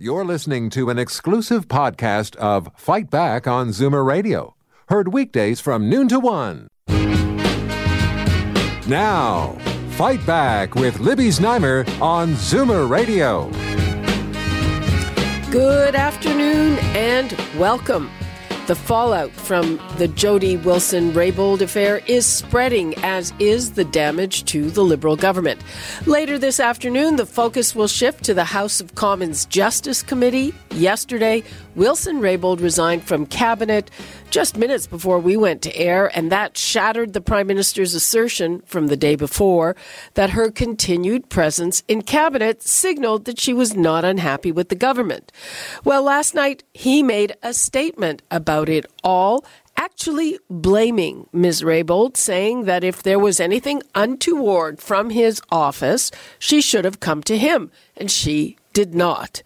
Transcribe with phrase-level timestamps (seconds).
[0.00, 4.54] You're listening to an exclusive podcast of Fight Back on Zoomer Radio,
[4.88, 6.68] heard weekdays from noon to one.
[8.86, 9.58] Now,
[9.96, 13.50] Fight Back with Libby Znaimer on Zoomer Radio.
[15.50, 18.08] Good afternoon and welcome.
[18.68, 24.68] The fallout from the Jody Wilson Raybould affair is spreading, as is the damage to
[24.68, 25.62] the Liberal government.
[26.04, 30.52] Later this afternoon, the focus will shift to the House of Commons Justice Committee.
[30.72, 31.44] Yesterday,
[31.76, 33.90] Wilson Raybould resigned from cabinet
[34.30, 38.88] just minutes before we went to air, and that shattered the Prime Minister's assertion from
[38.88, 39.74] the day before
[40.14, 45.32] that her continued presence in cabinet signaled that she was not unhappy with the government.
[45.84, 49.44] Well, last night he made a statement about it all
[49.76, 51.62] actually blaming Ms.
[51.62, 57.22] Raybould, saying that if there was anything untoward from his office, she should have come
[57.22, 59.42] to him, and she did not.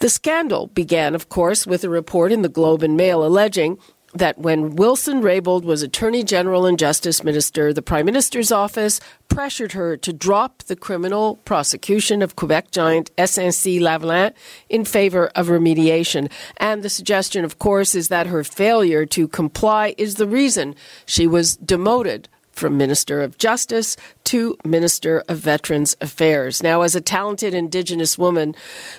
[0.00, 3.78] The scandal began, of course, with a report in the Globe and Mail alleging
[4.14, 9.72] that when Wilson Raybould was Attorney General and Justice Minister, the Prime Minister's office pressured
[9.72, 14.32] her to drop the criminal prosecution of Quebec giant SNC Lavalin
[14.68, 16.30] in favor of remediation.
[16.56, 21.26] And the suggestion, of course, is that her failure to comply is the reason she
[21.26, 26.62] was demoted from Minister of Justice to Minister of Veterans Affairs.
[26.62, 28.54] Now, as a talented Indigenous woman,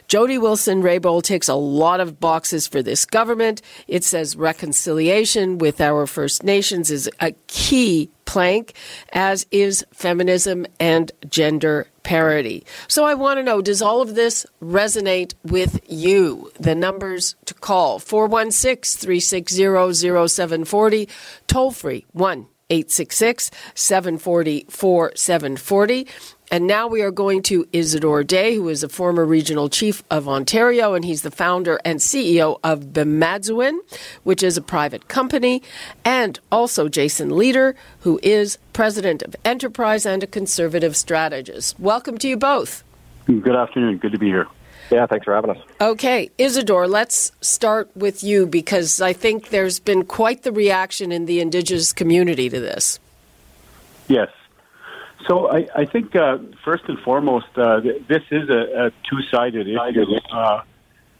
[0.08, 3.62] Jody Wilson Raybould takes a lot of boxes for this government.
[3.88, 8.74] It says reconciliation with our First Nations is a key plank,
[9.12, 12.64] as is feminism and gender parity.
[12.88, 16.52] So I want to know does all of this resonate with you?
[16.60, 21.10] The numbers to call 416 360 0740,
[21.48, 26.08] toll free 1 866 740 4740.
[26.52, 30.28] And now we are going to Isadore Day, who is a former regional chief of
[30.28, 33.78] Ontario, and he's the founder and CEO of Bimaadzwin,
[34.24, 35.62] which is a private company,
[36.04, 41.80] and also Jason Lietaer, who is president of Enterprise and a conservative strategist.
[41.80, 42.84] Welcome to you both.
[43.28, 44.00] Good afternoon.
[44.00, 44.48] Good to be here.
[44.92, 45.58] Yeah, thanks for having us.
[45.80, 51.26] Okay, Isadore, let's start with you because I think there's been quite the reaction in
[51.26, 53.00] the Indigenous community to this.
[54.08, 54.30] Yes.
[55.28, 60.16] So I, I think uh, first and foremost, uh, this is a, a two-sided issue
[60.32, 60.64] uh,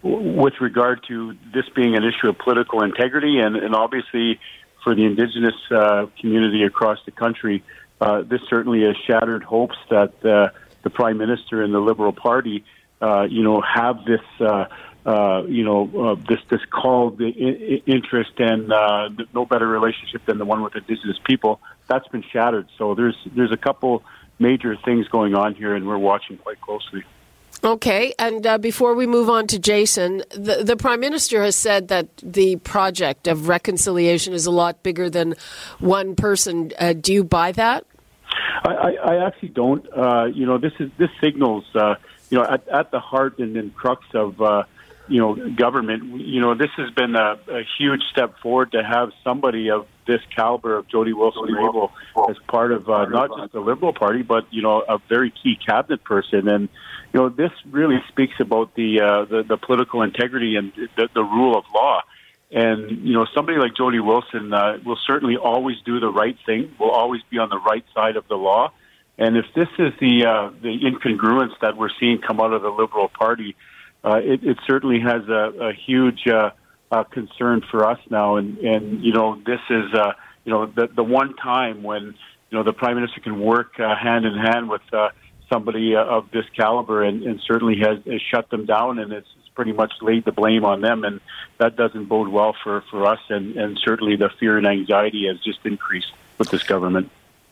[0.02, 4.40] with regard to this being an issue of political integrity, and, and obviously
[4.84, 7.64] for the Indigenous uh, community across the country,
[8.02, 10.50] uh, this certainly has shattered hopes that uh,
[10.84, 12.64] the Prime Minister and the Liberal Party
[13.02, 14.66] uh, you know, have this, uh,
[15.06, 20.46] uh, you know, uh, this this called interest and uh, no better relationship than the
[20.46, 21.60] one with the Indigenous people.
[21.88, 22.68] That's been shattered.
[22.78, 24.04] So there's there's a couple
[24.38, 27.04] major things going on here, and we're watching quite closely.
[27.62, 31.90] Okay, and uh, before we move on to Jason, the, the Prime Minister has said
[31.90, 35.36] that the project of reconciliation is a lot bigger than
[35.80, 36.72] one person.
[36.80, 37.86] Uh, do you buy that?
[38.64, 39.86] I, I, I actually don't.
[39.92, 41.96] Uh, you know, this is this signals uh,
[42.30, 44.64] you know, at, at the heart and, and crux of, uh,
[45.08, 49.12] you know, government, you know, this has been a, a huge step forward to have
[49.24, 51.92] somebody of this caliber of Jody Wilson Raybould
[52.30, 55.58] as part of uh, not just the Liberal Party, but you know, a very key
[55.64, 56.48] cabinet person.
[56.48, 56.70] And
[57.14, 61.24] you know, this really speaks about the uh, the, the political integrity and the, the
[61.24, 62.02] rule of law.
[62.52, 66.76] And you know, somebody like Jody Wilson uh, will certainly always do the right thing.
[66.80, 68.72] Will always be on the right side of the law.
[69.20, 72.70] And if this is the uh, the incongruence that we're seeing come out of the
[72.70, 73.56] Liberal Party,
[74.04, 76.52] uh, it, it certainly has a, a huge uh,
[76.90, 78.38] uh, concern for us now.
[78.38, 80.14] And and you know this is uh,
[80.46, 82.16] you know the the one time when
[82.50, 85.10] you know the Prime Minister can work uh, hand in hand with uh,
[85.52, 89.28] somebody uh, of this caliber, and, and certainly has, has shut them down, and it's,
[89.56, 91.20] pretty much laid the blame on them, and
[91.58, 95.38] that doesn't bode well for for us, and and certainly the fear and anxiety has
[95.42, 97.12] just increased with this government.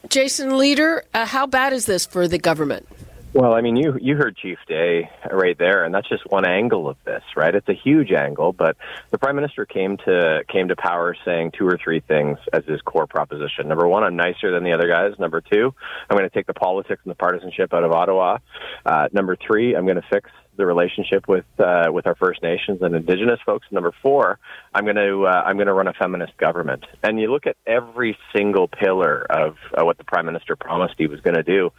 [0.09, 2.88] Jason Lietaer, uh, how bad is this for the government?
[3.37, 6.89] Well, I mean, you you heard Chief Day right there, and that's just one angle
[6.89, 7.53] of this, right?
[7.53, 8.77] It's a huge angle, but
[9.12, 12.81] the Prime Minister came to came to power saying two or three things as his
[12.81, 13.67] core proposition.
[13.67, 15.19] Number one, I'm nicer than the other guys.
[15.19, 15.71] Number two,
[16.09, 18.39] I'm going to take the politics and the partisanship out of Ottawa.
[18.83, 22.81] Uh, number three, I'm going to fix the relationship with uh, with our First Nations
[22.81, 23.67] and Indigenous folks.
[23.69, 24.39] Number four,
[24.73, 26.85] I'm going to uh, I'm going to run a feminist government.
[27.03, 31.06] And you look at every single pillar of uh, what the Prime Minister promised he
[31.06, 31.69] was going to do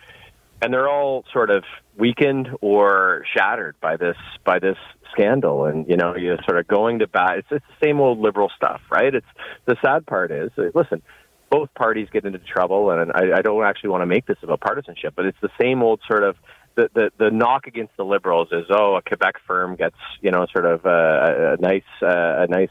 [0.63, 1.65] and they're all sort of
[1.97, 4.77] weakened or shattered by this by this
[5.13, 5.65] scandal.
[5.67, 8.51] And you know you're sort of going to bat it's, it's the same old liberal
[8.57, 9.15] stuff right?
[9.15, 9.27] It's
[9.67, 11.03] the sad part is listen
[11.51, 12.91] both parties get into trouble.
[12.91, 15.83] And I, I don't actually want to make this about partisanship but it's the same
[15.83, 16.37] old sort of
[16.79, 20.47] the, the, the knock against the liberals is oh a Quebec firm gets you know
[20.53, 22.71] sort of a, a nice uh, a nice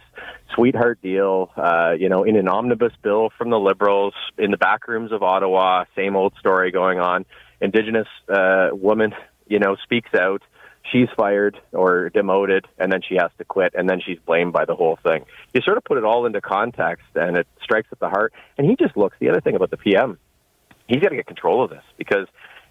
[0.56, 4.88] sweetheart deal uh, you know in an omnibus bill from the liberals in the back
[4.88, 7.25] rooms of Ottawa same old story going on
[7.62, 9.13] Indigenous uh, woman
[9.48, 10.42] you know speaks out
[10.92, 14.65] she's fired or demoted and then she has to quit and then she's blamed by
[14.65, 18.00] the whole thing you sort of put it all into context and it strikes at
[18.00, 20.18] the heart and he just looks the other thing about the PM
[20.88, 22.27] he's got to get control of this because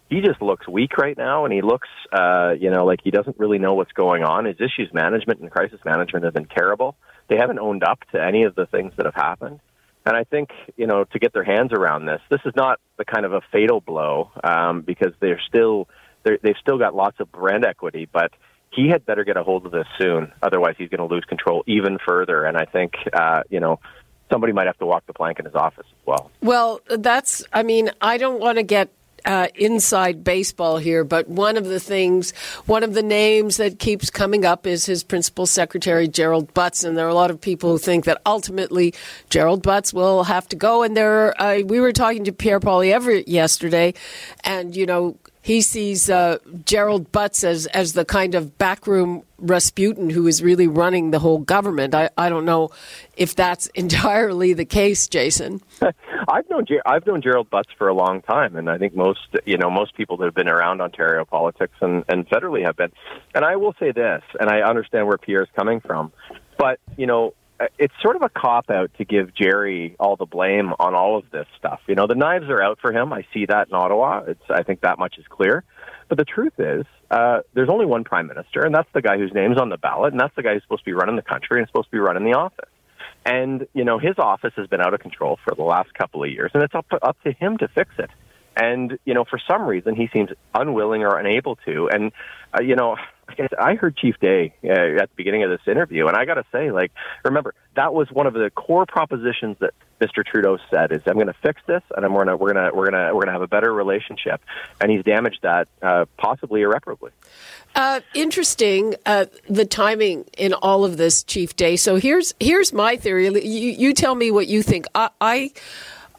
[0.09, 3.39] he just looks weak right now, and he looks, uh, you know, like he doesn't
[3.39, 4.45] really know what's going on.
[4.45, 6.97] His issues management and crisis management have been terrible.
[7.29, 9.59] They haven't owned up to any of the things that have happened.
[10.07, 13.05] And I think, you know, to get their hands around this, this is not the
[13.05, 15.89] kind of a fatal blow um, because they're still
[16.23, 18.33] they're, they've still got lots of brand equity, but
[18.71, 20.33] he had better get a hold of this soon.
[20.43, 22.45] Otherwise, he's going to lose control even further.
[22.45, 23.81] And I think, uh, you know,
[24.31, 26.31] somebody might have to walk the plank in his office as well.
[26.41, 28.91] Well, that's, I mean, I don't want to get
[29.27, 32.33] uh, inside baseball here, but one of the things,
[32.67, 36.85] one of the names that keeps coming up is his principal secretary, Gerald Butts.
[36.85, 38.95] And there are a lot of people who think that ultimately
[39.29, 40.85] Gerald Butts will have to go.
[40.85, 43.95] And there, uh, we were talking to Pierre Poilievre yesterday,
[44.45, 50.11] and, you know, he sees uh, Gerald Butts as, as the kind of backroom Rasputin
[50.11, 51.95] who is really running the whole government.
[51.95, 52.73] I, I don't know
[53.17, 55.61] if that's entirely the case, Jason.
[56.29, 59.57] I've known I've known Gerald Butts for a long time, and I think most you
[59.57, 62.91] know most people that have been around Ontario politics and, and federally have been.
[63.33, 66.11] And I will say this, and I understand where Pierre's coming from,
[66.59, 67.35] but you know
[67.79, 71.31] it's sort of a cop out to give Jerry all the blame on all of
[71.31, 71.81] this stuff.
[71.87, 73.13] You know, the knives are out for him.
[73.13, 74.25] I see that in Ottawa.
[74.27, 75.65] It's I think that much is clear.
[76.09, 79.33] But the truth is, uh, there's only one prime minister, and that's the guy whose
[79.35, 81.59] name's on the ballot, and that's the guy who's supposed to be running the country
[81.59, 82.69] and supposed to be running the office.
[83.25, 86.31] And you know, his office has been out of control for the last couple of
[86.31, 88.11] years, and it's up to, up to him to fix it.
[88.57, 91.89] And you know, for some reason, he seems unwilling or unable to.
[91.89, 92.13] And
[92.55, 92.97] uh, you know,
[93.59, 96.45] I heard Chief Day uh, at the beginning of this interview, and I got to
[96.53, 96.93] say, like,
[97.25, 100.25] remember that was one of the core propositions that Mr.
[100.25, 102.77] Trudeau said is, "I'm going to fix this, and I'm going to we're going to
[102.77, 104.41] we're going to we're going to have a better relationship,"
[104.81, 107.11] and he's damaged that uh, possibly irreparably.
[107.75, 111.77] Uh, interesting, uh, the timing in all of this, Chief Day.
[111.77, 113.27] So here's here's my theory.
[113.27, 114.87] You, you tell me what you think.
[114.95, 115.51] I, I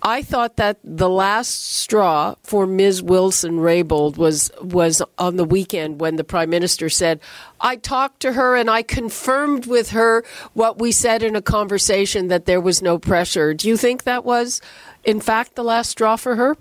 [0.02, 3.02] I thought that the last straw for Ms.
[3.02, 7.20] Wilson Raybould was was on the weekend when the Prime Minister said,
[7.60, 10.24] "I talked to her and I confirmed with her
[10.54, 14.24] what we said in a conversation that there was no pressure." Do you think that
[14.24, 14.62] was,
[15.04, 16.56] in fact, the last straw for her?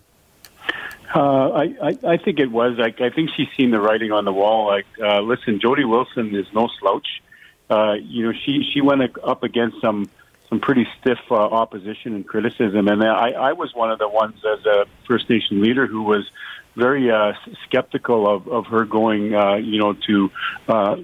[1.14, 2.78] Uh, I, I, I think it was.
[2.78, 4.66] I, I think she's seen the writing on the wall.
[4.66, 7.06] Like, uh, listen, Jody Wilson is no slouch.
[7.70, 10.08] Uh, you know, she she went up against some
[10.48, 12.88] some pretty stiff uh, opposition and criticism.
[12.88, 16.24] And I, I was one of the ones as a First Nation leader who was
[16.76, 17.32] very uh,
[17.66, 20.30] skeptical of, of her going, uh, you know, to
[20.68, 20.96] uh,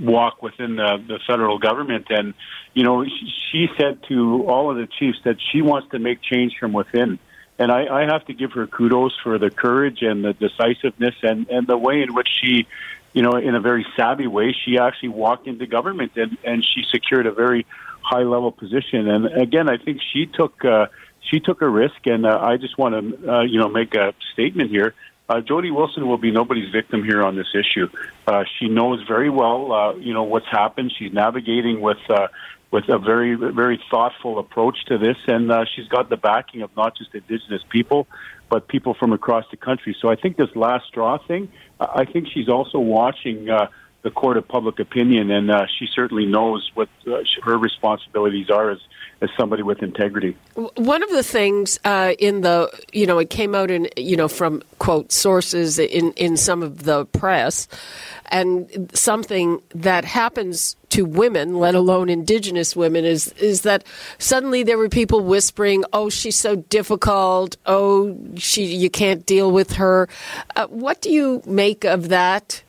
[0.00, 2.06] walk within the, the federal government.
[2.10, 2.34] And,
[2.74, 3.04] you know,
[3.52, 7.18] she, said to all of the chiefs that she wants to make change from within.
[7.58, 11.48] And I, I have to give her kudos for the courage and the decisiveness and,
[11.48, 12.66] and the way in which she,
[13.12, 16.84] you know, in a very savvy way, she actually walked into government and, and she
[16.90, 17.66] secured a very
[18.02, 19.08] high level position.
[19.08, 20.86] And again, I think she took uh,
[21.20, 24.14] she took a risk, and uh, I just want to uh, you know make a
[24.32, 24.94] statement here.
[25.30, 27.88] Uh, Jody Wilson will be nobody's victim here on this issue.
[28.26, 30.92] Uh, she knows very well, uh, you know, what's happened.
[30.98, 32.26] She's navigating with uh,
[32.72, 36.76] with a very very thoughtful approach to this, and uh, she's got the backing of
[36.76, 38.08] not just Indigenous people,
[38.48, 39.96] but people from across the country.
[40.00, 41.48] So I think this last straw thing,
[41.78, 43.48] I think she's also watching.
[43.48, 43.68] Uh,
[44.02, 48.70] the court of public opinion, and uh, she certainly knows what uh, her responsibilities are
[48.70, 48.78] as
[49.22, 50.34] as somebody with integrity.
[50.54, 54.28] One of the things uh, in the you know it came out in you know
[54.28, 57.68] from quote sources in in some of the press,
[58.26, 63.84] and something that happens to women, let alone Indigenous women, is is that
[64.18, 67.58] suddenly there were people whispering, "Oh, she's so difficult.
[67.66, 70.08] Oh, she you can't deal with her."
[70.56, 72.62] Uh, what do you make of that?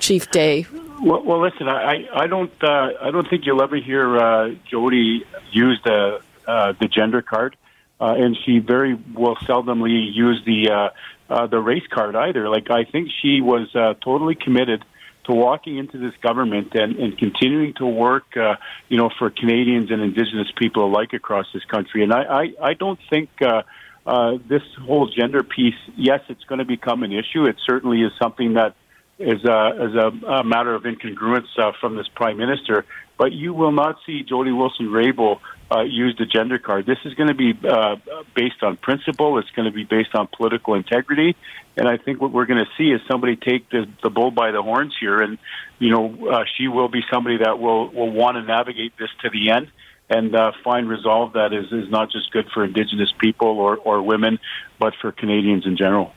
[0.00, 0.66] Chief Day?
[1.02, 5.24] Well, well listen, I, I don't uh, I don't think you'll ever hear uh, Jody
[5.52, 7.56] use the uh, the gender card,
[8.00, 10.88] uh, and she very will seldomly use the uh,
[11.32, 12.48] uh, the race card either.
[12.48, 14.84] Like I think she was uh, totally committed
[15.24, 18.56] to walking into this government and, and continuing to work, uh,
[18.88, 22.02] you know, for Canadians and Indigenous people alike across this country.
[22.02, 23.30] And I I, I don't think.
[23.40, 23.62] Uh,
[24.06, 27.44] uh, this whole gender piece, yes, it's going to become an issue.
[27.44, 28.74] It certainly is something that
[29.20, 32.84] is a, a, a matter of incongruence uh, from this prime minister.
[33.18, 36.86] But you will not see Jody Wilson-Raybould uh, use the gender card.
[36.86, 37.96] This is going to be uh,
[38.34, 39.38] based on principle.
[39.38, 41.36] It's going to be based on political integrity.
[41.76, 44.52] And I think what we're going to see is somebody take the, the bull by
[44.52, 45.20] the horns here.
[45.20, 45.36] And,
[45.78, 49.28] you know, uh, she will be somebody that will, will want to navigate this to
[49.28, 49.70] the end
[50.08, 54.02] and uh, find resolve that is, is not just good for Indigenous people or, or
[54.02, 54.38] women,
[54.78, 56.12] but for Canadians in general.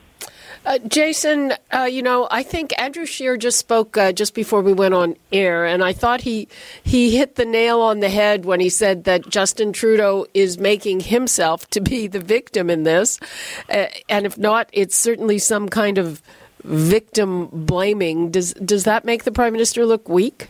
[0.64, 4.72] Uh, Jason, uh, you know, I think Andrew Scheer just spoke uh, just before we
[4.72, 6.48] went on air, and I thought he
[6.82, 11.00] he hit the nail on the head when he said that Justin Trudeau is making
[11.00, 13.20] himself to be the victim in this,
[13.68, 16.22] uh, and if not, it's certainly some kind of
[16.62, 18.30] victim blaming.
[18.30, 20.48] Does does that make the prime minister look weak?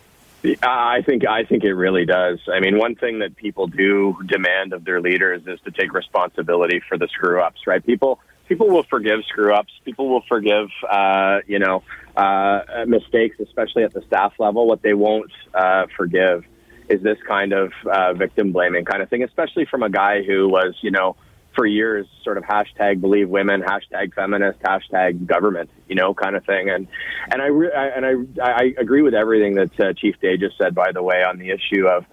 [0.63, 2.39] I think I think it really does.
[2.53, 6.81] I mean, one thing that people do demand of their leaders is to take responsibility
[6.89, 7.85] for the screw ups, right?
[7.85, 9.73] People people will forgive screw ups.
[9.85, 11.83] People will forgive, uh, you know,
[12.17, 14.67] uh, mistakes, especially at the staff level.
[14.67, 16.45] What they won't uh, forgive
[16.89, 20.49] is this kind of uh, victim blaming kind of thing, especially from a guy who
[20.49, 21.17] was, you know,
[21.55, 26.45] for years sort of hashtag believe women, hashtag feminist, hashtag government, you know, kind of
[26.45, 26.69] thing.
[26.69, 26.89] And
[27.31, 30.75] and I re- and I I agree with everything that uh, Chief Day just said.
[30.75, 32.05] By the way, on the issue of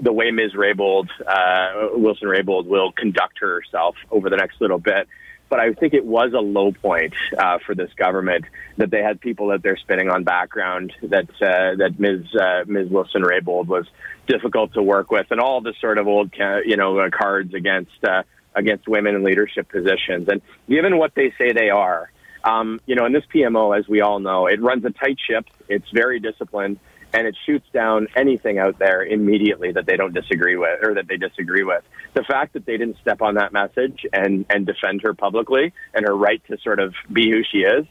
[0.00, 0.52] the way Ms.
[0.52, 5.08] Raybould, uh, Wilson Raybould, will conduct herself over the next little bit.
[5.50, 8.46] But I think it was a low point uh, for this government
[8.78, 12.34] that they had people that they're spinning on background that uh, that Ms.
[12.34, 12.88] Uh, Ms.
[12.88, 13.86] Wilson Raybould was
[14.26, 16.32] difficult to work with, and all the sort of old
[16.64, 18.02] you know uh, cards against.
[18.02, 20.28] Uh, against women in leadership positions.
[20.28, 22.10] And given what they say they are,
[22.42, 25.46] um, you know, in this PMO, as we all know, it runs a tight ship.
[25.68, 26.80] It's very disciplined,
[27.12, 31.08] and it shoots down anything out there immediately that they don't disagree with or that
[31.08, 31.82] they disagree with.
[32.14, 36.06] The fact that they didn't step on that message and and defend her publicly and
[36.06, 37.86] her right to sort of be who she is,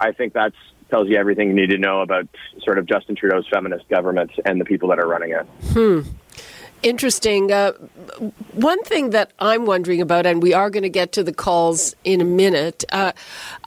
[0.00, 0.56] I think that's
[0.90, 2.26] tells you everything you need to know about
[2.62, 5.46] sort of Justin Trudeau's feminist government and the people that are running it.
[5.72, 6.00] Hmm
[6.82, 7.52] interesting.
[7.52, 7.72] Uh,
[8.52, 11.94] one thing that I'm wondering about, and we are going to get to the calls
[12.04, 13.12] in a minute, uh,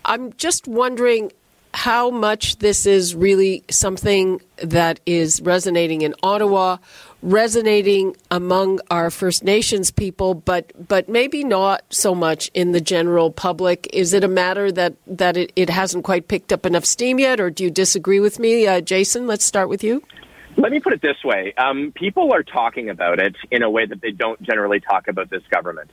[0.05, 1.31] I'm just wondering
[1.73, 6.77] how much this is really something that is resonating in Ottawa,
[7.21, 13.31] resonating among our First Nations people, but but maybe not so much in the general
[13.31, 13.89] public.
[13.93, 17.39] Is it a matter that that it, it hasn't quite picked up enough steam yet,
[17.39, 19.27] or do you disagree with me, uh, Jason?
[19.27, 20.03] Let's start with you.
[20.57, 21.53] Let me put it this way.
[21.57, 25.29] Um, people are talking about it in a way that they don't generally talk about
[25.29, 25.89] this government.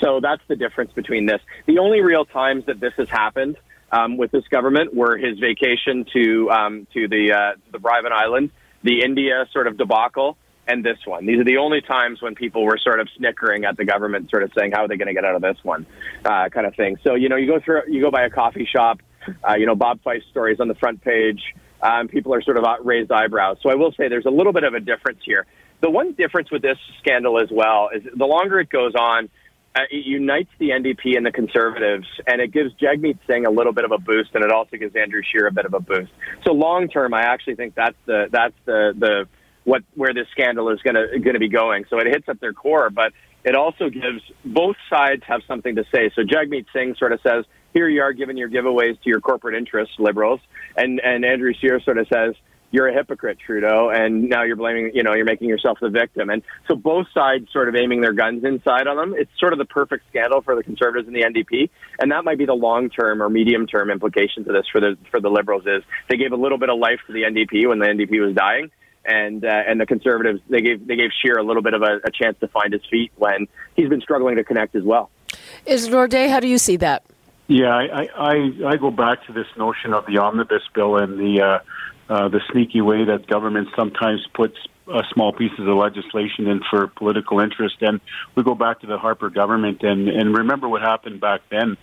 [0.00, 1.40] So that's the difference between this.
[1.66, 3.56] The only real times that this has happened
[3.92, 8.50] um, with this government were his vacation to um, to the uh, the Briven Island,
[8.82, 11.26] the India sort of debacle, and this one.
[11.26, 14.42] These are the only times when people were sort of snickering at the government, sort
[14.42, 15.86] of saying, "How are they going to get out of this one?"
[16.24, 16.96] Uh, kind of thing.
[17.04, 19.00] So you know, you go through, you go by a coffee shop.
[19.46, 21.42] Uh, you know, Bob Fife stories on the front page
[21.82, 23.58] um, people are sort of raised eyebrows.
[23.62, 25.46] So I will say there's a little bit of a difference here.
[25.80, 29.30] The one difference with this scandal as well is the longer it goes on,
[29.74, 33.72] uh, it unites the NDP and the Conservatives, and it gives Jagmeet Singh a little
[33.72, 36.10] bit of a boost, and it also gives Andrew Scheer a bit of a boost.
[36.44, 39.28] So long term, I actually think that's the that's the the
[39.64, 41.84] what where this scandal is going to going to be going.
[41.88, 43.12] So it hits at their core, but
[43.44, 46.10] it also gives both sides have something to say.
[46.14, 49.54] So Jagmeet Singh sort of says, here you are giving your giveaways to your corporate
[49.54, 50.40] interests, liberals.
[50.76, 52.34] And, and Andrew Scheer sort of says,
[52.70, 56.30] you're a hypocrite, Trudeau, and now you're blaming, you know, you're making yourself the victim.
[56.30, 59.14] And so both sides sort of aiming their guns inside on them.
[59.16, 62.38] It's sort of the perfect scandal for the Conservatives and the NDP, and that might
[62.38, 65.64] be the long term or medium term implications of this for the for the Liberals
[65.66, 68.34] is they gave a little bit of life to the NDP when the NDP was
[68.34, 68.70] dying,
[69.04, 72.00] and uh, and the Conservatives they gave they gave Scheer a little bit of a,
[72.04, 75.10] a chance to find his feet when he's been struggling to connect as well.
[75.66, 77.04] Isadore Day, how do you see that?
[77.46, 81.42] Yeah, I, I, I go back to this notion of the omnibus bill and the
[81.42, 81.58] uh,
[82.10, 84.56] uh, the sneaky way that government sometimes puts
[84.92, 87.76] uh, small pieces of legislation in for political interest.
[87.80, 88.00] And
[88.34, 91.76] we go back to the Harper government and, and remember what happened back then,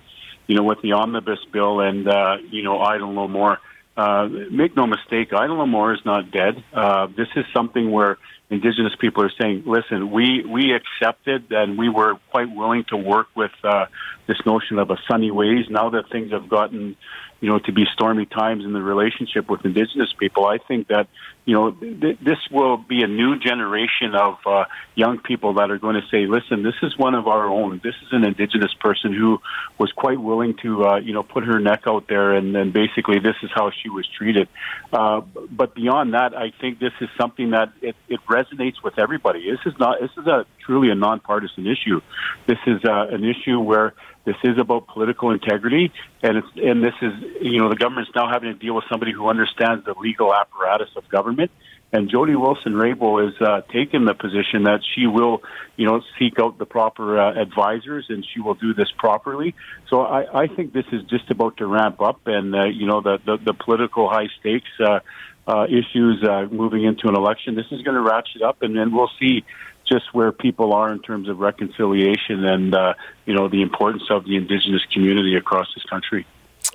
[0.45, 3.57] you know, with the omnibus bill and, uh, you know, Idle No More.
[3.95, 6.61] Uh, make no mistake, Idle No More is not dead.
[6.73, 8.17] Uh, this is something where
[8.49, 13.27] Indigenous people are saying, listen, we, we accepted and we were quite willing to work
[13.35, 13.85] with uh,
[14.27, 15.65] this notion of a sunny ways.
[15.69, 16.95] Now that things have gotten,
[17.39, 21.07] you know, to be stormy times in the relationship with Indigenous people, I think that
[21.47, 24.65] you know, th- this will be a new generation of uh,
[24.95, 27.79] young people that are going to say, listen, this is one of our own.
[27.81, 29.39] This is an indigenous person who
[29.77, 33.19] was quite willing to, uh, you know, put her neck out there and then basically
[33.19, 34.49] this is how she was treated.
[34.91, 39.49] Uh, but beyond that, I think this is something that it, it resonates with everybody.
[39.49, 42.01] This is not this is a truly a nonpartisan issue.
[42.45, 43.93] This is uh, an issue where
[44.27, 45.89] this is about political integrity,
[46.21, 49.13] and it's and this is you know the government's now having to deal with somebody
[49.13, 51.49] who understands the legal apparatus of government.
[51.93, 55.41] And Jody Wilson Raybould has uh, taken the position that she will,
[55.77, 59.55] you know, seek out the proper uh, advisors and she will do this properly.
[59.89, 62.99] So I, I think this is just about to ramp up, and uh, you know,
[62.99, 64.69] the the, the political high stakes.
[64.77, 64.99] Uh,
[65.47, 67.55] uh, issues uh, moving into an election.
[67.55, 69.45] This is going to ratchet up, and then we'll see
[69.89, 72.93] just where people are in terms of reconciliation and uh,
[73.25, 76.25] you know the importance of the indigenous community across this country.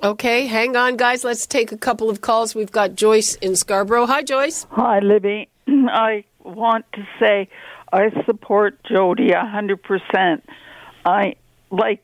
[0.03, 1.23] Okay, hang on, guys.
[1.23, 2.55] Let's take a couple of calls.
[2.55, 4.07] We've got Joyce in Scarborough.
[4.07, 4.67] Hi, Joyce.
[4.71, 5.49] Hi, Libby.
[5.69, 7.49] I want to say
[7.93, 10.45] I support Jody a hundred percent.
[11.05, 11.37] I
[11.71, 12.03] like.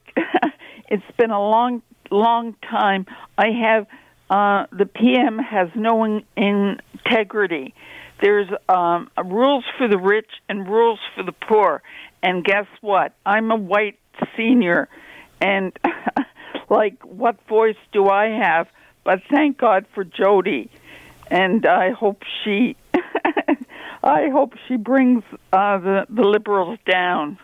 [0.89, 3.07] it's been a long, long time.
[3.37, 3.87] I have.
[4.31, 7.75] Uh, the PM has no in- integrity.
[8.21, 11.83] There's um, rules for the rich and rules for the poor.
[12.23, 13.15] And guess what?
[13.25, 13.99] I'm a white
[14.37, 14.89] senior,
[15.41, 15.73] and
[16.69, 18.69] like, what voice do I have?
[19.05, 20.71] But thank God for Jody,
[21.31, 22.77] and I hope she,
[24.03, 27.39] I hope she brings uh, the the liberals down.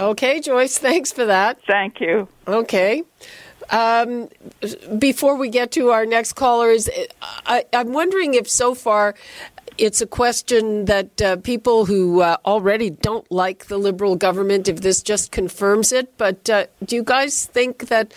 [0.00, 0.78] Okay, Joyce.
[0.78, 1.60] Thanks for that.
[1.66, 2.28] Thank you.
[2.46, 3.02] Okay.
[3.70, 4.28] Um,
[4.98, 6.90] before we get to our next caller, is
[7.46, 9.14] I, I'm wondering if so far
[9.78, 14.80] it's a question that uh, people who uh, already don't like the Liberal government, if
[14.80, 18.12] this just confirms it, but uh, do you guys think that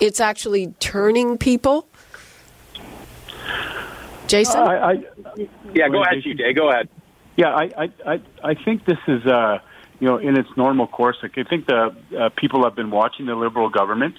[0.00, 1.86] it's actually turning people?
[4.26, 4.60] Jason?
[4.60, 4.92] I, I,
[5.74, 6.52] yeah, go ahead, Chief Day.
[6.52, 6.88] Go ahead.
[7.36, 9.58] Yeah, I, I, I think this is, uh,
[10.00, 11.18] you know, in its normal course.
[11.22, 14.16] I think the uh, people have been watching the Liberal government.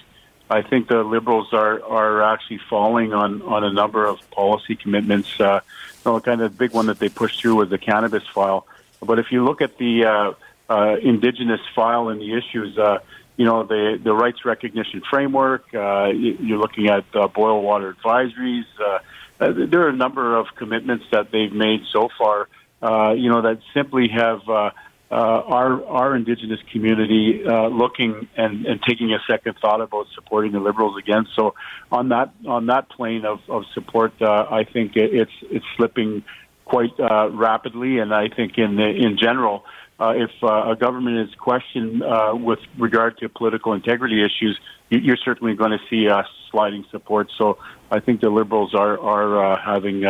[0.50, 5.38] I think the Liberals are are actually falling on on a number of policy commitments.
[5.40, 5.60] Uh,
[6.04, 8.66] you know, kind of big one that they pushed through was the cannabis file.
[9.00, 10.32] But if you look at the uh,
[10.68, 12.98] uh, Indigenous file and the issues, uh,
[13.36, 15.72] you know, the the rights recognition framework.
[15.74, 18.66] Uh, you're looking at uh, boil water advisories.
[18.80, 18.98] Uh,
[19.40, 22.48] uh, there are a number of commitments that they've made so far.
[22.82, 24.46] Uh, you know, that simply have.
[24.48, 24.70] Uh,
[25.10, 30.52] uh, our our indigenous community uh, looking and, and taking a second thought about supporting
[30.52, 31.26] the liberals again.
[31.34, 31.54] So
[31.90, 36.24] on that on that plane of, of support, uh, I think it, it's it's slipping
[36.66, 39.64] quite uh, rapidly, and I think in the, in general.
[40.00, 42.04] Uh, if uh, a government is questioned
[42.44, 44.56] with regard to political integrity issues,
[44.90, 46.06] you, you're certainly going to see
[46.52, 47.28] sliding support.
[47.36, 47.58] So
[47.90, 50.04] I think the Liberals are are having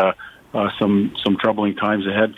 [0.78, 2.34] some some troubling times ahead.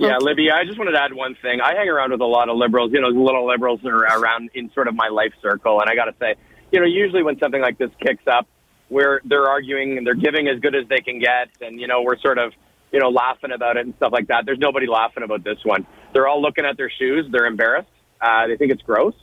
[0.00, 1.60] Yeah, Libby, I just wanted to add one thing.
[1.60, 4.50] I hang around with a lot of liberals, you know, little liberals that are around
[4.54, 5.80] in sort of my life circle.
[5.80, 6.36] And I got to say,
[6.72, 8.48] you know, usually when something like this kicks up,
[8.88, 12.02] where they're arguing and they're giving as good as they can get, and, you know,
[12.02, 12.52] we're sort of,
[12.92, 14.44] you know, laughing about it and stuff like that.
[14.46, 15.86] There's nobody laughing about this one.
[16.12, 17.26] They're all looking at their shoes.
[17.30, 17.90] They're embarrassed.
[18.20, 19.14] Uh, they think it's gross.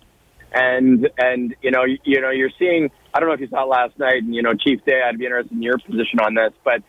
[0.53, 3.63] And, and, you know, you, you know, you're seeing, I don't know if you saw
[3.63, 6.35] it last night, and, you know, Chief Day, I'd be interested in your position on
[6.35, 6.83] this, but,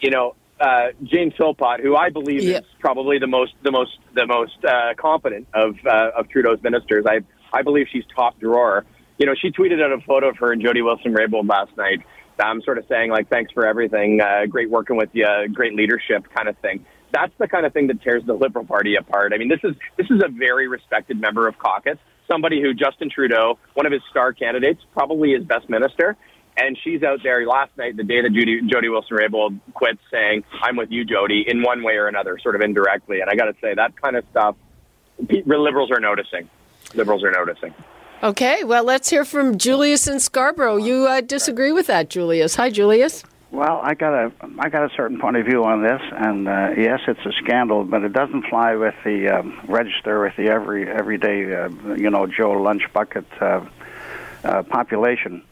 [0.00, 2.58] you know, uh, Jane Philpott, who I believe yeah.
[2.58, 7.04] is probably the most the most the most uh, competent of uh, of Trudeau's ministers.
[7.06, 7.20] I
[7.52, 8.84] I believe she's top drawer.
[9.18, 12.00] You know, she tweeted out a photo of her and Jody Wilson Raybould last night.
[12.38, 16.26] I'm sort of saying like, thanks for everything, uh, great working with you, great leadership,
[16.34, 16.84] kind of thing.
[17.12, 19.32] That's the kind of thing that tears the Liberal Party apart.
[19.32, 23.08] I mean, this is this is a very respected member of caucus, somebody who Justin
[23.08, 26.16] Trudeau, one of his star candidates, probably his best minister,
[26.56, 30.76] and she's out there last night, the day that Judy, Jody Wilson-Raybould quit, saying, "I'm
[30.76, 33.20] with you, Jody," in one way or another, sort of indirectly.
[33.20, 34.56] And I got to say, that kind of stuff,
[35.46, 36.48] liberals are noticing.
[36.94, 37.74] Liberals are noticing.
[38.22, 40.76] Okay, well, let's hear from Julius in Scarborough.
[40.76, 42.54] You uh, disagree with that, Julius?
[42.54, 43.24] Hi, Julius.
[43.50, 46.70] Well, I got a I got a certain point of view on this, and uh,
[46.76, 50.88] yes, it's a scandal, but it doesn't fly with the um, register with the every
[50.90, 53.64] everyday uh, you know Joe lunch bucket uh,
[54.42, 55.42] uh, population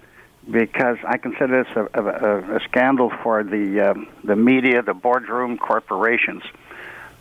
[0.50, 5.58] because I consider this a, a, a scandal for the um, the media, the boardroom
[5.58, 6.42] corporations.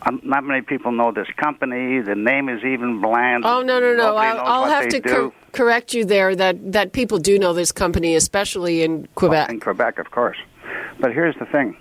[0.04, 2.00] Um, not many people know this company.
[2.00, 3.44] The name is even bland.
[3.44, 4.16] Oh no no no!
[4.16, 6.34] I'll, I'll have to cor- correct you there.
[6.34, 9.48] That that people do know this company, especially in Quebec.
[9.48, 10.38] Well, in Quebec, of course.
[10.98, 11.76] But here's the thing: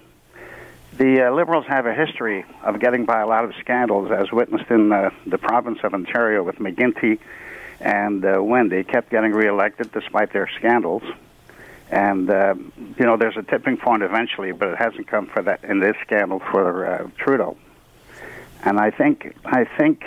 [0.97, 4.69] the uh, Liberals have a history of getting by a lot of scandals, as witnessed
[4.69, 7.17] in uh, the province of Ontario with McGuinty
[7.79, 8.83] and uh, Wynne.
[8.83, 11.01] Kept getting reelected despite their scandals.
[11.91, 12.55] And uh,
[12.97, 15.95] you know, there's a tipping point eventually, but it hasn't come for that in this
[16.01, 17.57] scandal for uh, Trudeau.
[18.63, 20.03] And I think I think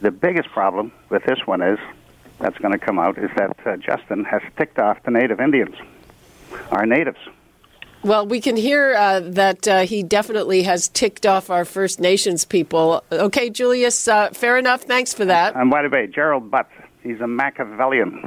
[0.00, 1.78] the biggest problem with this one is
[2.38, 5.74] that's going to come out is that uh, Justin has ticked off the native Indians,
[6.70, 7.18] our natives.
[8.02, 12.46] Well, we can hear uh, that uh, he definitely has ticked off our First Nations
[12.46, 13.04] people.
[13.12, 14.82] Okay, Julius, uh, fair enough.
[14.82, 15.54] Thanks for that.
[15.54, 18.26] And by the way, Gerald Butts, he's a Machiavellian.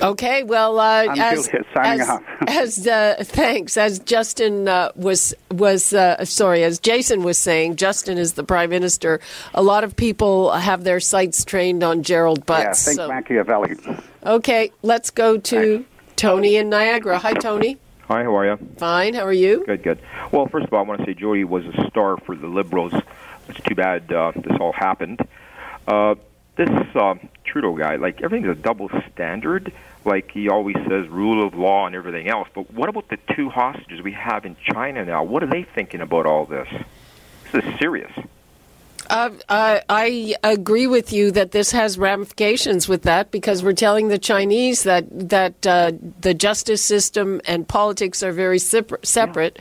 [0.00, 2.22] Okay, well, uh, I'm as Julius, signing as, off.
[2.46, 8.18] as uh, thanks, as Justin uh, was was uh, sorry, as Jason was saying, Justin
[8.18, 9.20] is the prime minister.
[9.54, 12.86] A lot of people have their sights trained on Gerald Butts.
[12.86, 13.76] Yeah, think so- Machiavelli.
[14.24, 15.84] okay, let's go to
[16.16, 17.18] Tony in Niagara.
[17.18, 17.78] Hi, Tony.
[18.08, 18.58] Hi, how are you?
[18.78, 19.14] Fine.
[19.14, 19.64] How are you?
[19.66, 19.98] Good, good.
[20.32, 22.94] Well, first of all, I want to say Jody was a star for the Liberals.
[23.48, 25.20] It's too bad uh, this all happened.
[25.86, 26.14] Uh,
[26.56, 27.14] this uh,
[27.48, 29.72] Trudeau guy, like everything's a double standard.
[30.04, 32.48] Like he always says, rule of law and everything else.
[32.54, 35.24] But what about the two hostages we have in China now?
[35.24, 36.68] What are they thinking about all this?
[37.52, 38.12] This is serious.
[39.08, 44.08] Uh, I, I agree with you that this has ramifications with that because we're telling
[44.08, 49.58] the Chinese that that uh, the justice system and politics are very separ- separate,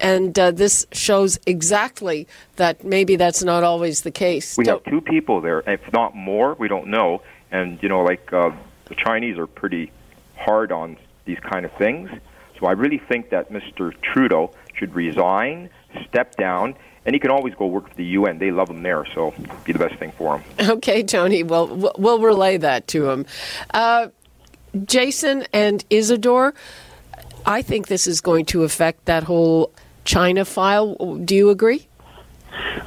[0.00, 4.58] and uh, this shows exactly that maybe that's not always the case.
[4.58, 6.54] We Don't- have two people there, if not more.
[6.54, 7.22] We don't know.
[7.50, 8.50] And you know, like uh,
[8.86, 9.92] the Chinese are pretty
[10.36, 12.10] hard on these kind of things.
[12.58, 13.94] So I really think that Mr.
[14.02, 15.70] Trudeau should resign,
[16.06, 16.74] step down,
[17.06, 18.38] and he can always go work for the UN.
[18.38, 20.44] They love him there, so it'd be the best thing for him.
[20.70, 21.42] Okay, Tony.
[21.42, 23.26] Well, we'll relay that to him.
[23.72, 24.08] Uh,
[24.84, 26.54] Jason and Isadore,
[27.44, 29.72] I think this is going to affect that whole
[30.04, 30.94] China file.
[31.16, 31.86] Do you agree?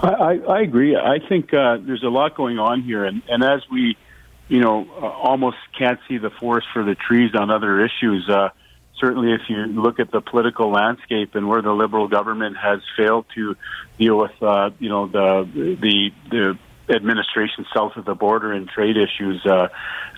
[0.02, 0.95] I, I, I agree.
[0.95, 3.97] I think uh, there's a lot going on here, and, and as we,
[4.47, 8.30] you know, uh, almost can't see the forest for the trees on other issues.
[8.30, 8.49] Uh,
[9.03, 13.25] certainly, if you look at the political landscape and where the Liberal government has failed
[13.35, 13.55] to
[13.99, 16.57] deal with, uh, you know, the the the
[16.95, 19.45] administration south of the border and trade issues.
[19.45, 19.67] Uh,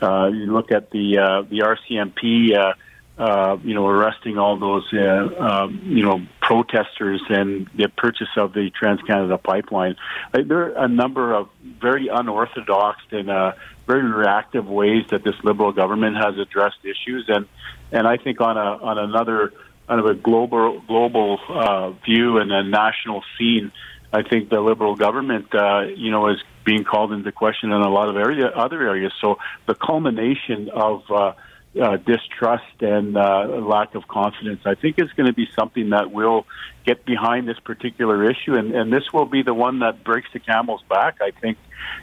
[0.02, 2.56] uh, you look at the uh, the RCMP.
[2.56, 2.74] Uh,
[3.18, 8.52] uh, you know, arresting all those, uh, um, you know, protesters and the purchase of
[8.52, 9.96] the Trans Canada pipeline.
[10.34, 13.54] Like, there are a number of very unorthodox and uh,
[13.88, 17.48] very reactive ways that this Liberal government has addressed issues, and
[17.92, 19.54] and I think on a on another
[19.88, 23.72] kind of a global global uh, view and a national scene,
[24.12, 27.90] I think the Liberal government, uh, you know, is being called into question in a
[27.90, 29.14] lot of area other areas.
[29.22, 31.34] So the culmination of uh,
[31.80, 36.12] uh, distrust and uh, lack of confidence, I think, is going to be something that
[36.12, 36.46] will
[36.86, 40.40] get behind this particular issue, and, and this will be the one that breaks the
[40.40, 41.18] camel's back.
[41.22, 41.58] I think,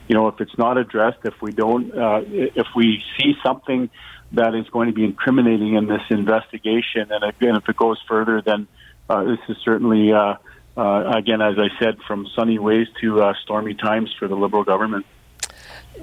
[0.09, 3.88] you know, if it's not addressed, if we don't, uh, if we see something
[4.33, 8.42] that is going to be incriminating in this investigation, and again, if it goes further,
[8.42, 8.66] then
[9.09, 10.12] uh, this is certainly.
[10.12, 10.35] Uh,
[10.77, 14.64] uh, again, as I said, from sunny ways to uh, stormy times for the Liberal
[14.64, 15.05] government.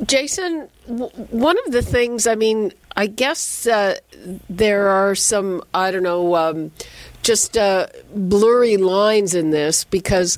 [0.06, 3.98] Jason, w- one of the things, I mean, I guess uh,
[4.50, 6.72] there are some, I don't know, um,
[7.24, 10.38] just uh, blurry lines in this because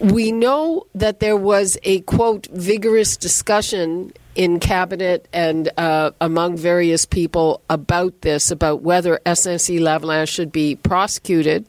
[0.00, 7.04] we know that there was a quote vigorous discussion in cabinet and uh, among various
[7.04, 11.66] people about this, about whether SNC Lavalin should be prosecuted.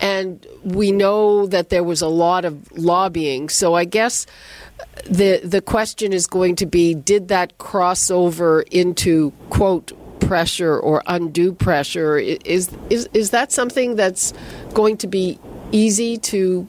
[0.00, 3.50] And we know that there was a lot of lobbying.
[3.50, 4.26] So I guess
[5.04, 11.02] the the question is going to be did that cross over into quote pressure or
[11.06, 14.32] undue pressure is is is that something that's
[14.72, 15.38] going to be
[15.72, 16.66] easy to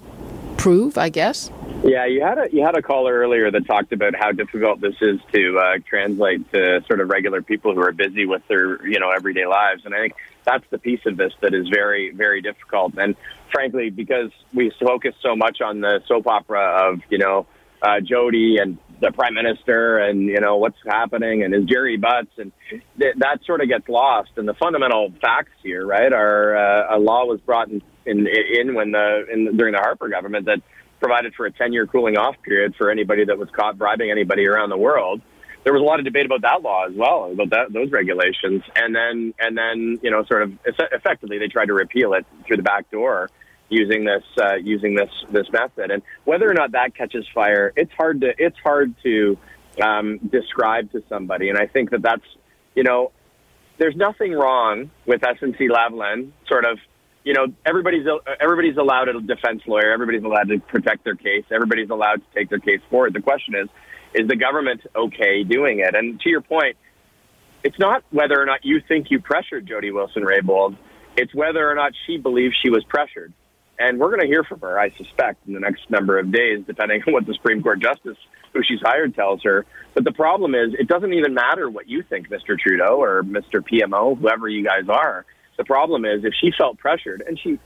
[0.58, 1.52] prove i guess
[1.84, 4.96] Yeah, you had a you had a caller earlier that talked about how difficult this
[5.00, 9.00] is to uh, translate to sort of regular people who are busy with their you
[9.00, 12.42] know everyday lives, and I think that's the piece of this that is very very
[12.42, 12.98] difficult.
[12.98, 13.16] And
[13.52, 17.46] frankly, because we focus so much on the soap opera of you know
[17.82, 22.32] uh, Jody and the prime minister and you know what's happening and is Jerry Butts
[22.38, 22.52] and
[23.00, 24.32] th- that sort of gets lost.
[24.38, 28.74] And the fundamental facts here, right, are uh, a law was brought in in, in
[28.74, 30.62] when the in, during the Harper government that
[31.00, 34.48] provided for a 10 year cooling off period for anybody that was caught bribing anybody
[34.48, 35.22] around the world.
[35.64, 38.64] There was a lot of debate about that law as well, about that, those regulations.
[38.76, 42.58] And then, and then, you know, sort of effectively they tried to repeal it through
[42.58, 43.30] the back door
[43.70, 45.92] using this, uh, using this, this method.
[45.92, 49.38] And whether or not that catches fire, it's hard to, it's hard to,
[49.82, 51.50] um, describe to somebody.
[51.50, 52.26] And I think that that's,
[52.76, 53.12] you know,
[53.78, 56.80] there's nothing wrong with SNC Lavalin sort of
[57.28, 58.06] you know, everybody's
[58.40, 59.92] everybody's allowed a defense lawyer.
[59.92, 61.44] Everybody's allowed to protect their case.
[61.52, 63.14] Everybody's allowed to take their case forward.
[63.14, 63.68] The question is,
[64.14, 65.94] is the government okay doing it?
[65.94, 66.78] And to your point,
[67.66, 70.78] it's not whether or not you think you pressured Jody Wilson-Raybould.
[71.18, 73.34] It's whether or not she believes she was pressured.
[73.80, 76.64] And we're going to hear from her, I suspect, in the next number of days,
[76.66, 78.18] depending on what the Supreme Court justice
[78.54, 79.66] who she's hired tells her.
[79.94, 82.58] But the problem is, it doesn't even matter what you think, Mr.
[82.58, 83.62] Trudeau or Mr.
[83.62, 85.26] PMO, whoever you guys are
[85.58, 87.60] The problem is if she felt pressured, and she,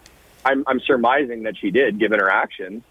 [0.43, 2.83] I'm, I'm surmising that she did, given her actions.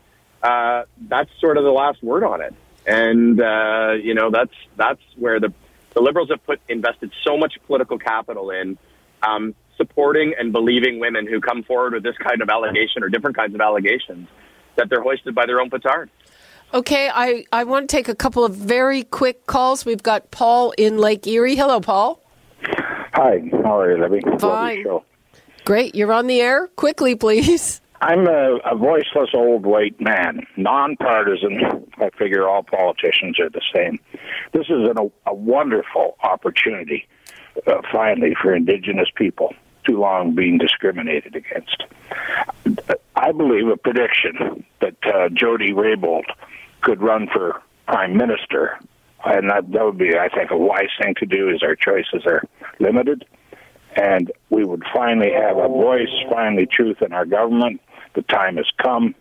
[0.42, 2.54] Uh, that's sort of the last word on it,
[2.86, 5.52] and uh, you know that's that's where the
[5.92, 8.78] the liberals have put invested so much political capital in
[9.22, 13.36] um, supporting and believing women who come forward with this kind of allegation or different
[13.36, 14.28] kinds of allegations
[14.76, 16.10] that they're hoisted by their own petard.
[16.72, 19.84] Okay, I, I want to take a couple of very quick calls.
[19.84, 21.56] We've got Paul in Lake Erie.
[21.56, 22.22] Hello, Paul.
[23.14, 24.20] Hi, how are you, Libby?
[24.38, 24.86] Fine.
[25.64, 26.68] Great, you're on the air.
[26.76, 27.80] Quickly, please.
[28.02, 31.86] I'm a, a voiceless old white man, nonpartisan.
[31.98, 33.98] I figure all politicians are the same.
[34.52, 37.06] This is an, a, a wonderful opportunity,
[37.66, 39.54] uh, finally, for Indigenous people
[39.90, 41.84] too long being discriminated against.
[43.16, 46.24] I believe a prediction that uh, Jody Raybould
[46.80, 48.78] could run for prime minister,
[49.24, 51.50] and that, that would be, I think, a wise thing to do.
[51.50, 52.42] As our choices are
[52.78, 53.24] limited,
[53.96, 57.80] and we would finally have a voice, finally truth in our government.
[58.14, 59.14] The time has come.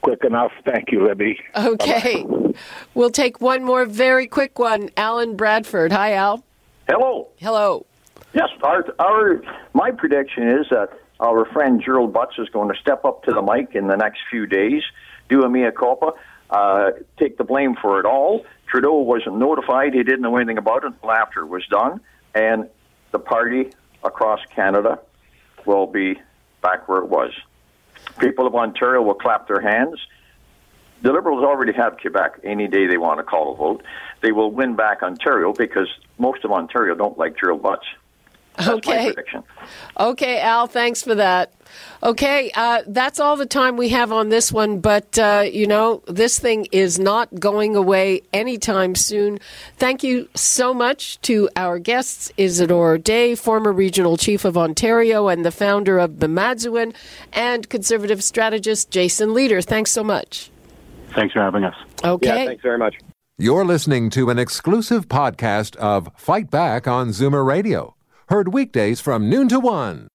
[0.00, 0.52] Quick enough.
[0.64, 1.40] Thank you, Libby.
[1.56, 2.24] Okay.
[2.24, 2.54] Bye-bye.
[2.94, 4.90] We'll take one more very quick one.
[4.96, 5.92] Alan Bradford.
[5.92, 6.44] Hi, Al.
[6.86, 7.28] Hello.
[7.38, 7.86] Hello.
[8.34, 9.42] Yes, our, our
[9.74, 13.40] my prediction is that our friend Gerald Butts is going to step up to the
[13.40, 14.82] mic in the next few days,
[15.28, 16.12] do a mea culpa,
[16.50, 18.44] uh, take the blame for it all.
[18.66, 22.00] Trudeau wasn't notified; he didn't know anything about it until after it was done,
[22.34, 22.68] and
[23.12, 23.70] the party
[24.02, 24.98] across Canada
[25.64, 26.20] will be
[26.60, 27.30] back where it was.
[28.18, 30.00] People of Ontario will clap their hands.
[31.02, 33.84] The Liberals already have Quebec any day they want to call a vote.
[34.22, 37.86] They will win back Ontario because most of Ontario don't like Gerald Butts.
[38.56, 39.14] That's okay.
[39.98, 41.52] Okay, Al, thanks for that.
[42.02, 46.02] Okay, uh, that's all the time we have on this one, but uh, you know,
[46.06, 49.38] this thing is not going away anytime soon.
[49.76, 55.44] Thank you so much to our guests, Isadore Day, former regional chief of Ontario and
[55.44, 56.94] the founder of Bimaadzwin,
[57.32, 59.64] and conservative strategist Jason Lietaer.
[59.64, 60.50] Thanks so much.
[61.14, 61.74] Thanks for having us.
[62.04, 62.26] Okay.
[62.26, 62.96] Yeah, thanks very much.
[63.38, 67.96] You're listening to an exclusive podcast of Fight Back on Zoomer Radio.
[68.28, 70.08] Heard weekdays from noon to one.